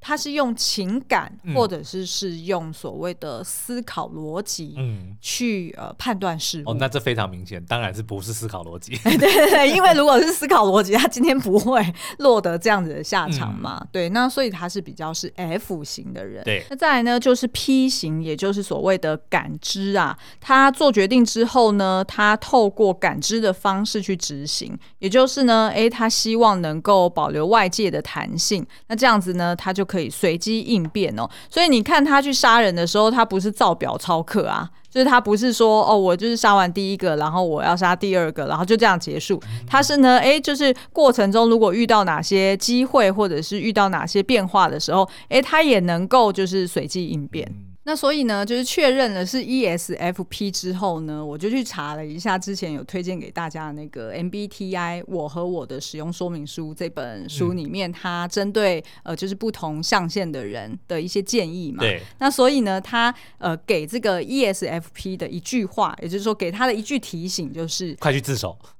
[0.00, 6.70] 他是用情感，或者是是用所谓的思考逻辑，嗯，去呃判断事物。
[6.70, 8.96] 哦，那这非常明显，当然是不是思考逻辑。
[9.04, 11.84] 对对对，因为如果是思考逻辑，他今天不会
[12.18, 13.78] 落得这样子的下场嘛。
[13.82, 16.42] 嗯、对，那所以他是比较是 F 型的人。
[16.44, 20.16] 对，那再来呢，就是 P 型，也就是所谓的感知啊。
[20.40, 28.66] 他做决定之后呢，他透过感知的方式去执行，也就是呢，诶，他希望能够保留外界的弹性。
[28.88, 39.42] 那这样子呢，他就可以随机应变哦，所以你看他去杀人的时候，他不是造表操课啊，就是他不是说哦，我就是杀完第一个，然后我要杀第二个，然后就这样结束。
[39.66, 47.52] 他是呢，诶，就是过程中如果遇到哪些机会，或者是遇到哪些变化的时候，诶，他也能够就是随机应变。
[47.84, 61.80] 那所以呢，就是确认了是 ESFP 之后呢，我就去查了一下之前有推荐给大家的那个 MBTI 我和我的使用说明书这本书里面，它针对呃就是不同象限的人的一些建议嘛。
[61.80, 62.02] 对。
[62.18, 68.58] 那所以呢，他呃给这个 ESFP 的一句话，也就是说给他的一句提醒，就是快去自首。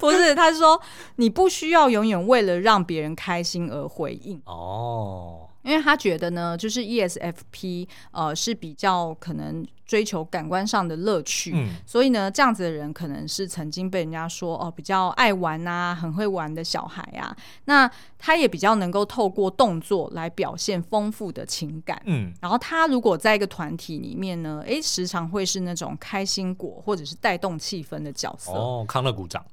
[0.00, 0.80] 不是，他是说
[1.16, 4.40] 你不需要永远为了让别人开心而回应。
[4.46, 5.49] 哦。
[5.62, 17.36] 因为他觉得呢，就是 ESFP 呃是比较可能追求感官上的乐趣，嗯、所以呢，这样子的人可能是曾经被人家说哦比较爱玩啊，很会玩的小孩啊。
[17.64, 22.32] 那他也比较能够透过动作来表现丰富的情感，嗯。
[22.40, 28.52] 然后他如果在一个团体里面呢，诶，时常会是那种开心果或者是带动气氛的角色。
[28.52, 29.44] 哦，康乐股长。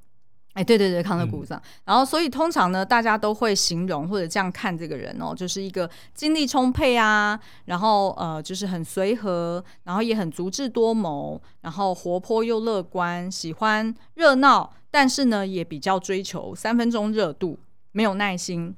[0.58, 1.60] 哎，对对对，康乐鼓掌。
[1.60, 17.60] 嗯、然后，所以通常呢，大家都会形容或者这样看这个人哦，就是一个精力充沛啊，然后呃，就是很随和，然后也很足智多谋，然后活泼又乐观，喜欢热闹，但是呢，也比较追求三分钟热度，
[17.92, 18.76] 没有耐心，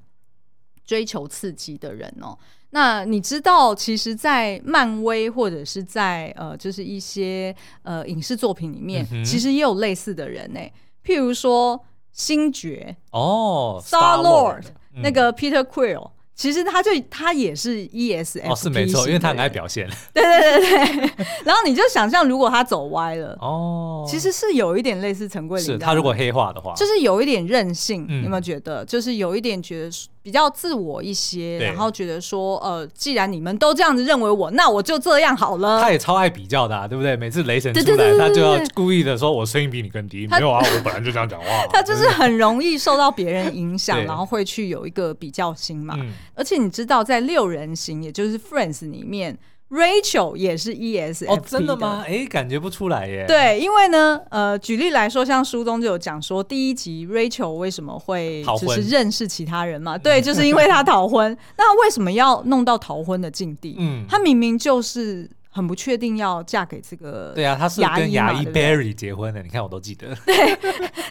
[0.83, 2.37] 追求刺激的人哦。
[2.71, 10.59] 那你知道，其实，在漫威或者是在呃，就是一些呃影视作品里面，嗯、其实也有类似的人呢。
[11.05, 14.63] 譬如说星爵哦，Star Lord
[15.01, 19.89] 那个 Peter Quill，其实他就他也是 ESFP 哦，是没错，因为他很爱表现。
[20.13, 25.65] 对对对对， 然后你就想象，如果他走歪了哦，其实是有一点类似陈桂林。
[25.65, 28.83] 是他如果黑化的话，就是有一点任性，你有没有觉得？
[28.85, 29.91] 就是有一点觉得
[30.21, 35.81] 比较自我一些，然后觉得说，呃，既然你们都这样子认为我，那我就这样好了。
[35.81, 37.15] 他也超爱比较的、啊，对不对？
[37.15, 40.27] 每次雷神出来，他就要故意的说：“我声音比你更低。
[40.27, 41.65] 他”没有啊，我本来就这样讲话、啊。
[41.71, 45.95] 他就是很容易受到别人影响，然后会去有一个比较心嘛。
[45.97, 49.37] 嗯、而且你知道，在六人行，也就是 Friends 里面。
[49.69, 51.25] Rachel 也是。
[51.25, 52.03] 哦，真的吗？
[52.07, 53.25] 哎，感觉不出来耶。
[53.27, 59.97] 对，因为呢，呃，举例来说，像书中就有讲说，第一集 Rachel 为什么会就是认识其他人嘛？
[59.97, 61.37] 对，就是因为他逃婚。
[61.57, 63.75] 那为什么要弄到逃婚的境地？
[63.77, 65.29] 嗯，他明明就是。
[65.51, 70.15] 很不确定要嫁给这个对啊，他是跟牙医 Barry 结婚的，你看我都记得。
[70.25, 70.55] 对，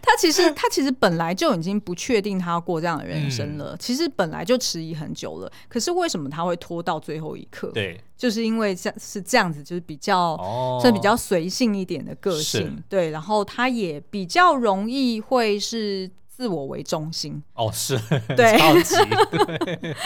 [0.00, 5.52] 他其实他其实本来就已经不确定他要过这样的人生了，嗯、其实本来就迟疑很久了。
[5.68, 7.70] 可是为什么他会拖到最后一刻？
[7.74, 10.36] 对，就是因为这是这样子，就是比较
[10.80, 12.62] 算、哦、比较随性一点的个性。
[12.62, 16.10] 是对，然后他也比较容易会是。
[16.38, 17.98] 自我为中心哦，是
[18.36, 18.94] 对， 超级
[19.58, 19.96] 对，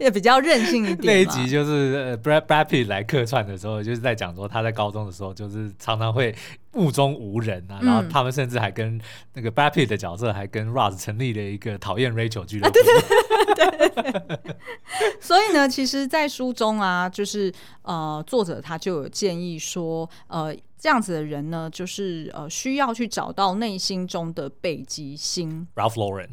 [0.00, 1.00] 也比较任性一点。
[1.02, 6.34] 那一集就是 Brad Brad Pitt 来客串的时候，就是在讲说他在高中的时候，就是常常会
[6.72, 8.98] 目中无人啊，嗯、然后他们甚至还跟
[9.34, 12.68] 那个 Brad Pitt 的角色还跟 Ross 成立了一个讨厌 Rachel 俱乐部。
[12.68, 14.56] 啊、对对对对对。
[15.20, 17.52] 所以呢，其实，在书中啊，就是
[17.82, 20.56] 呃，作者他就有建议说，呃。
[20.78, 25.66] 这样子的人呢，就是呃，需要去找到内心中的北极星。
[25.74, 26.30] Ralph Lauren，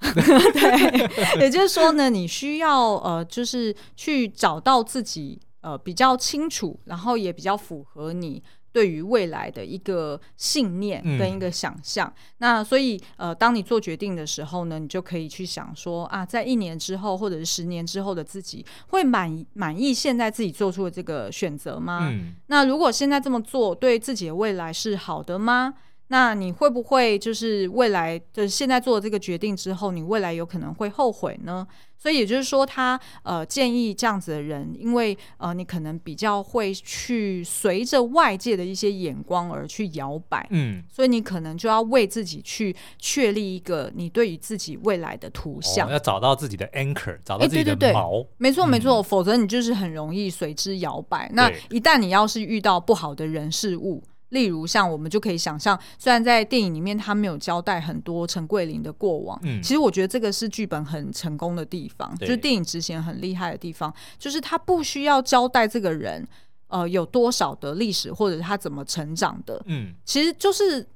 [0.00, 8.42] 对，也就是说呢，你需要呃，就是去找到自己呃比较清楚，然后也比较符合你。
[8.72, 22.08] 对于未来的一个信念跟一个想象，嗯、那所以呃，当你做决定的时候呢，你就可以去想说啊，在一年之后或者是十年之后的自己，会满满意现在自己做出的这个选择吗？
[22.10, 25.74] 嗯、那如果现在这么做对自己的未来是好的吗？
[26.12, 31.66] 那你会不会就是未来就是现在做这个决定之后，你未来有可能会后悔呢？
[31.96, 51.30] 所以也就是说他，他呃建议这样子的人，因为呃你可能比较会去随着外界的一些眼光而去摇摆，嗯，所以你可能就要为自己去确立一个你对于自己未来的图像，哦、要找到自己的 anchor，找到自己的锚，没错没错，嗯、否则你就是很容易随之摇摆。
[51.32, 54.02] 那一旦你要是遇到不好的人事物。
[54.32, 66.26] 例如，像我们就可以想象，虽然在电影里面他没有交代很多陈桂林的过往，嗯，其实我觉得这个是剧本很成功的地方，就是电影执行很厉害的地方，就是他不需要交代这个人，
[66.68, 70.86] 呃，有多少的历史或者他怎么成长的，嗯，其实就是。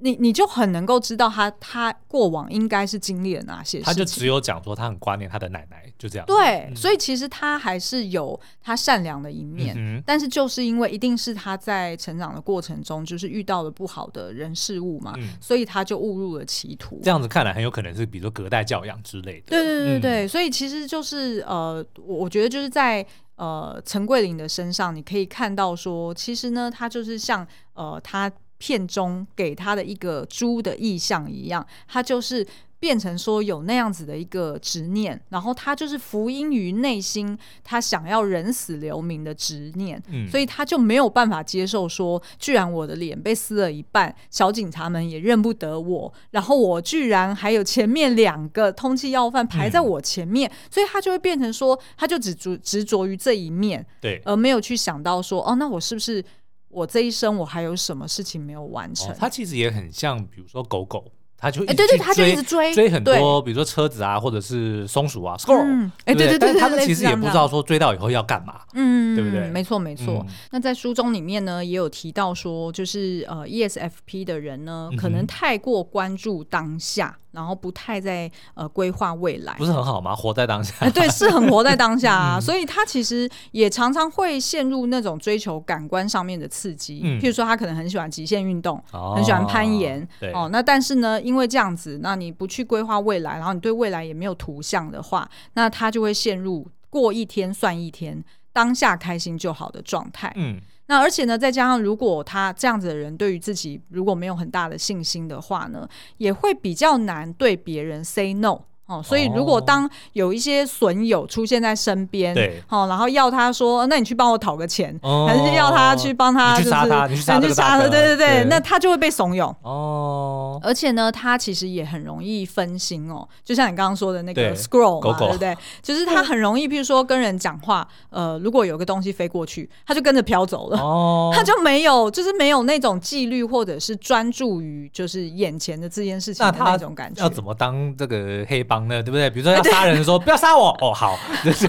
[0.00, 6.26] 你你就很能够知道他他过往应该是经历了哪些事情，他就只有讲说他很挂念他的奶奶，就这样。
[6.26, 17.00] 对，嗯、所以其实他还是有他善良的一面，嗯、但是就是因为一定是他在成长的过程中，就是遇到了不好的人事物嘛，嗯、所以他就误入了歧途。
[17.02, 19.46] 这样子看来很有可能是比如说隔代教养之类的。
[19.48, 27.44] 对对对对，嗯、所以其实就是呃，我觉得就是在呃陈桂林的身上，你可以看到说，其实呢，他就是像
[27.74, 28.30] 呃他。
[28.58, 32.46] 片中给他的一个猪的意象一样，他就是
[32.80, 56.24] 变成说有那样子的一个执念，然后他就是福音于内心，他想要人死留名的执念，嗯，所以他就没有办法接受说，居然我的脸被撕了一半，小警察们也认不得我，然后我居然还有前面两个通缉要犯排在我前面，嗯，所以他就会变成说，他就只执执着于这一面，对，而没有去想到说，哦，那我是不是？
[56.68, 59.14] 我这一生我还有什么事情没有完成？
[59.18, 61.04] 他其实也很像，比如说狗狗，
[61.36, 69.48] 他就一直对对，他就一直追追很多，比如说车子啊，或者是松鼠啊，squirrel，哎对对对，他们其实也不知道说追到以后要干嘛，嗯，对不对？
[69.50, 70.24] 没错没错。
[70.50, 77.18] 那在书中里面呢，也有提到说，就是呃 ESFP 的人呢，可能太过关注当下。
[77.30, 80.14] 然后不太在呃规划未来，不是很好吗？
[80.14, 82.40] 活在当下，哎，对，是很活在当下啊。
[82.42, 88.82] 所以他其实也常常会陷入那种追求感官上面的刺激，譬如说他可能很喜欢极限运动，
[89.14, 100.32] 很喜欢攀岩，哦，那但是呢，因为这样子，那你不去规划未来，然后你对未来也没有图像的话，那他就会陷入过一天算一天，当下开心就好的状态。
[100.36, 100.60] 嗯。
[100.88, 108.62] 那而且呢，再加上如果他这样子的人对于自己如果没有很大的信心的话呢，也会比较难对别人 say no。
[108.88, 119.54] 哦，所以如果当有一些损友出现在身边，对，好，然后要他说，那你去帮我讨个钱，还是要他去帮他，就是你去杀他，对对对，那他就会被怂恿。
[119.60, 120.58] 哦。
[120.62, 125.54] 而且呢，他其实也很容易分心哦，就像你刚刚说的那个 scroll 嘛，对不对？
[125.82, 137.22] 就是他很容易，譬如说跟人讲话，呃，如果有个东西飞过去，他就跟着飘走了，哦， 他就没有，就是没有那种纪律或者是专注于就是眼前的这件事情的那种感觉。
[137.22, 138.77] 要怎么当这个黑帮？
[138.78, 139.28] 防的，对不对？
[139.28, 141.66] 比如说要杀人的时候，不要杀我 哦，好，就 是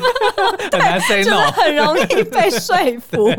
[0.72, 3.30] 很难 say no，很容易被说服。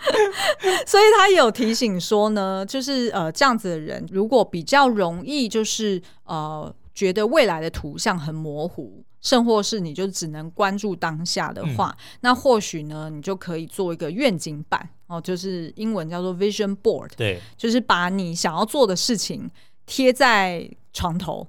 [0.86, 9.02] 所以他有提醒说呢，就是呃这样子的人，如果比较容易就是呃觉得未来的图像很模糊。
[9.22, 19.50] 甚或是你就只能关注当下的话，嗯、那或许呢，你就可以做一个愿景板哦，就是英文叫做 vision board，对，就是把你想要做的事情
[19.84, 21.46] 贴在床头，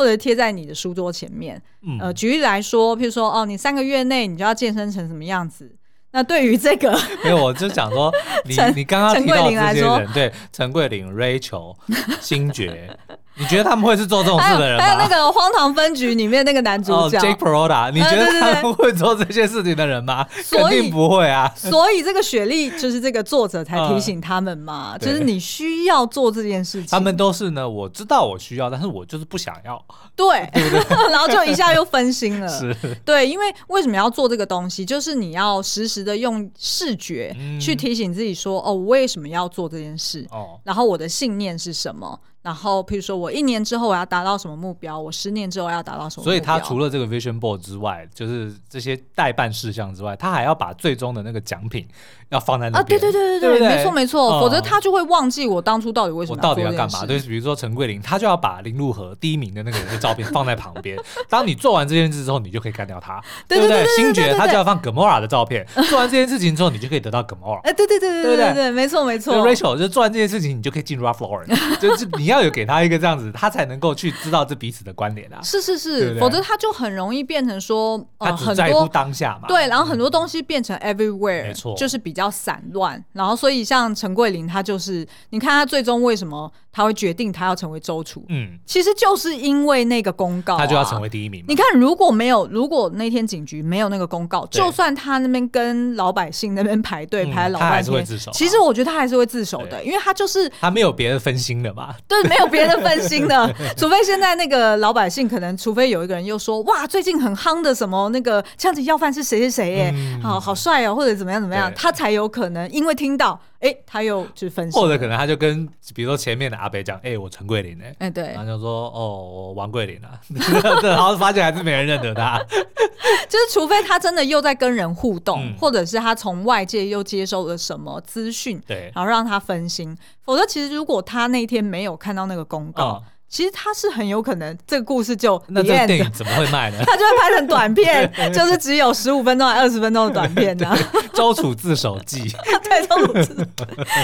[0.00, 1.60] 或者贴在你的书桌前面。
[1.82, 5.70] 嗯、呃，举例来说，譬如说哦，你三个月内你就要健身成什么样子？
[6.12, 8.10] 那对于这个，没有，我就想说，
[8.48, 11.76] 你陈你刚刚提到这些人，对，陈桂林、Rachel、
[12.18, 12.96] 星爵。
[13.36, 14.84] 你觉得他们会是做这种事的人吗？
[14.84, 20.26] 还有，那个《荒唐分局》里面那个男主角、oh, Jake Peralta，你觉得他们会做这些事情的人吗？
[20.50, 21.50] 肯定不会啊。
[21.56, 26.88] 所以这个雪莉就是这个作者才提醒他们嘛，嗯、就是你需要做这件事情。
[26.90, 29.82] 他们都是呢，我知道我需要，但是我就是不想要。
[30.14, 32.48] 对，对对 然后就一下又分心了。
[32.50, 32.76] 是，
[33.06, 34.84] 对，因为为什么要做这个东西？
[34.84, 40.26] 就是你要实时的用视觉去提醒自己说，嗯、哦，我为什么要做这件事？
[40.30, 42.18] 哦，然后我的信念是什么？
[42.42, 46.24] 然后，譬如说我一年之后我要达到什么目标，我十年之后要达到什么目标。
[46.24, 51.86] 所以，他除了这个 vision board 之外，就是这些代办事项之外，他还要把最终的那个奖品
[52.30, 52.98] 要放在那边。
[52.98, 56.36] 啊，对对对对对，没错没错，嗯、否则他就会忘记我当初到底为什么。
[56.36, 57.06] 我到底要干嘛？
[57.06, 60.98] 对，比如说陈桂林，他就要把林路和第一名的那个人的照片放在旁边。
[61.28, 63.86] 当你做完这件事之后，你就可以干掉他， 对不对？
[63.94, 65.64] 星爵他就要放 Gamora 的照片。
[65.88, 67.60] 做完这件事情之后，你就可以得到 Gamora。
[67.68, 69.36] 哎，对对对对对对对，没错没错。
[69.46, 73.10] Rachel 就做完这件事情，你就可以进入 Ralph Lauren，就是你要有给他一个这样。
[73.16, 75.40] 子，他才能够去知道这彼此的关联啊！
[75.42, 79.48] 是是是，对对，否则他就很容易变成说，呃、他只在乎当下嘛。
[79.48, 83.02] 对，然后很多东西变成 everywhere，没错，就是比较较散乱。
[83.14, 88.24] 然后，所以像陈桂林，他就是，你看他最终为什么他会决定他要成为州处？
[88.28, 91.44] 嗯，其实就是因为那个公告、啊，他就要成为第一名。
[91.48, 98.30] 你看，如果没有，如果那天警局没有那个公告，就算他那边跟老百姓那边排队、嗯、排了老半天，他还是会自首。
[98.30, 101.94] 其实我觉得他还是会自首的，因为他就是他没有别的分心的嘛。
[102.06, 103.00] 对，没有别的分。
[103.00, 120.18] 心的，除非现在那个老百姓可能，除非有一个人又说哇，最近很夯的什么那个枪击要犯是谁谁谁耶，嗯、好好帅哦，或者怎么样怎么样，他才有可能因为听到，哎、欸，他又去分析，或者可能他就跟比如说前面的阿北讲，哎、欸，我陈桂林哎，哎对，然后就说哦，我王桂林啊，
[120.82, 122.38] 然后发现还是没人认得他，
[123.28, 129.96] 就是除非他真的又在跟人互动，嗯、或者是他从外界又接收了什么资讯，对，然后让他分心。
[130.22, 136.78] 否则，其实如果他那天没有看到那个公告，哦、其实他是很有可能这个故事就那这个电影怎么会卖呢？
[136.84, 140.76] 他就会拍成短片， 就是只有十五分钟还二十分钟的短片呢。
[141.14, 142.18] 州处自首记，
[142.64, 143.48] 对，周处自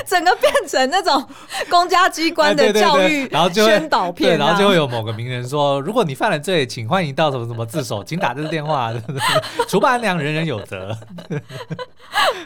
[0.07, 1.27] 整个变成那种
[1.69, 8.95] 公家机关的教育，然后宣导片，然后就会有某个名人说：“如果你犯了罪，请欢迎到什么什么自首，请打这个电话，
[9.67, 10.97] 除暴安良，人人有责。”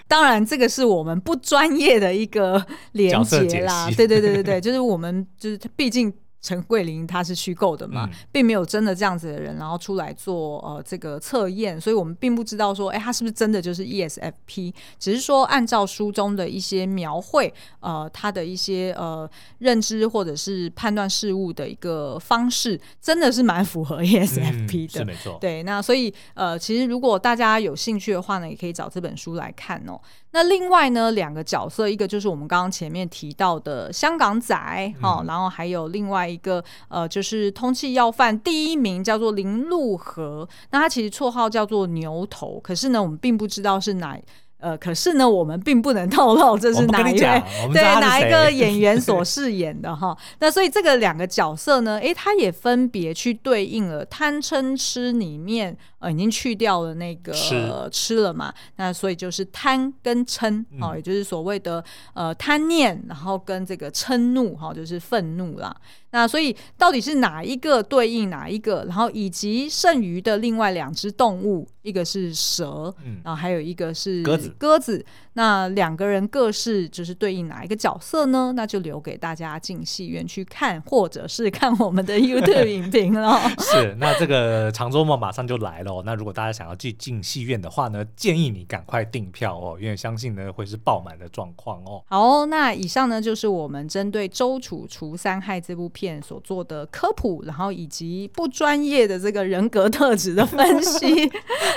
[0.08, 3.86] 当然，这个是我们不专业的一个连接啦。
[3.94, 6.10] 对对对对对，就是我们就是毕竟。
[6.42, 14.72] 陈桂林他是虚构的嘛，嗯、并没有真的这样子的人，然后出来做呃这个测验，所以我们并不知道说，哎，他是不是真的就是 ESFP？
[14.98, 19.28] 只是说按照书中的一些描绘，呃，他的一些呃
[19.58, 25.38] 认知或者是判断事物的一个方式，真的是蛮符合 ESFP 的，嗯、是没错。
[25.40, 30.00] 对，那所以呃，其实如果大家有兴趣的话呢，也可以找这本书来看哦。
[30.32, 34.54] 那另外呢，两个角色，一个就是我们刚刚前面提到的香港仔，
[35.02, 44.18] 哦、嗯，然后还有另外一个呃，就是通气要犯第一名叫做林路河，那他其实绰号叫做牛头，可是呢，我们并不知道是哪。
[44.62, 50.14] 呃，可是呢，我们并不能透露这是哪一位，对哪一个演员所饰演的哈。
[50.38, 58.52] 那所以这个两个角色呢，诶，他也分别去对应了贪嗔痴里面，呃，已经去掉了那个吃，吃了嘛。
[58.76, 61.82] 那所以就是贪跟嗔，哦，也就是所谓的
[62.14, 65.74] 呃贪念，然后跟这个嗔怒，哈，就是愤怒啦。
[66.12, 68.84] 那所以到底是哪一个对应哪一个？
[68.88, 74.48] 然后以及剩余的另外两只动物，一个是蛇，嗯、然后还有一个是鸽子。
[74.58, 78.52] 鸽子，那两个人各是就是对应哪一个角色呢？
[78.56, 83.38] 那就留给大家进戏院去看，或者是看我们的 YouTube 影评了。
[83.60, 85.89] 是，那这个长周末马上就来了。
[86.04, 92.02] 那如果大家想要去进戏院的话呢，建议你赶快订票哦，因为相信呢会是爆满的状况哦。
[92.08, 96.00] 好，那以上呢就是我们针对《周楚除三害》这部片。
[96.00, 101.30] 片所做的科普，然后以及不专业的这个人格特质的分析，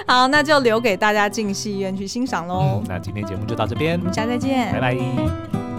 [0.07, 2.80] 好，那就留给大家进戏院去欣赏喽。
[2.82, 5.72] 嗯，那今天节目就到这边，我们下次再见，拜拜。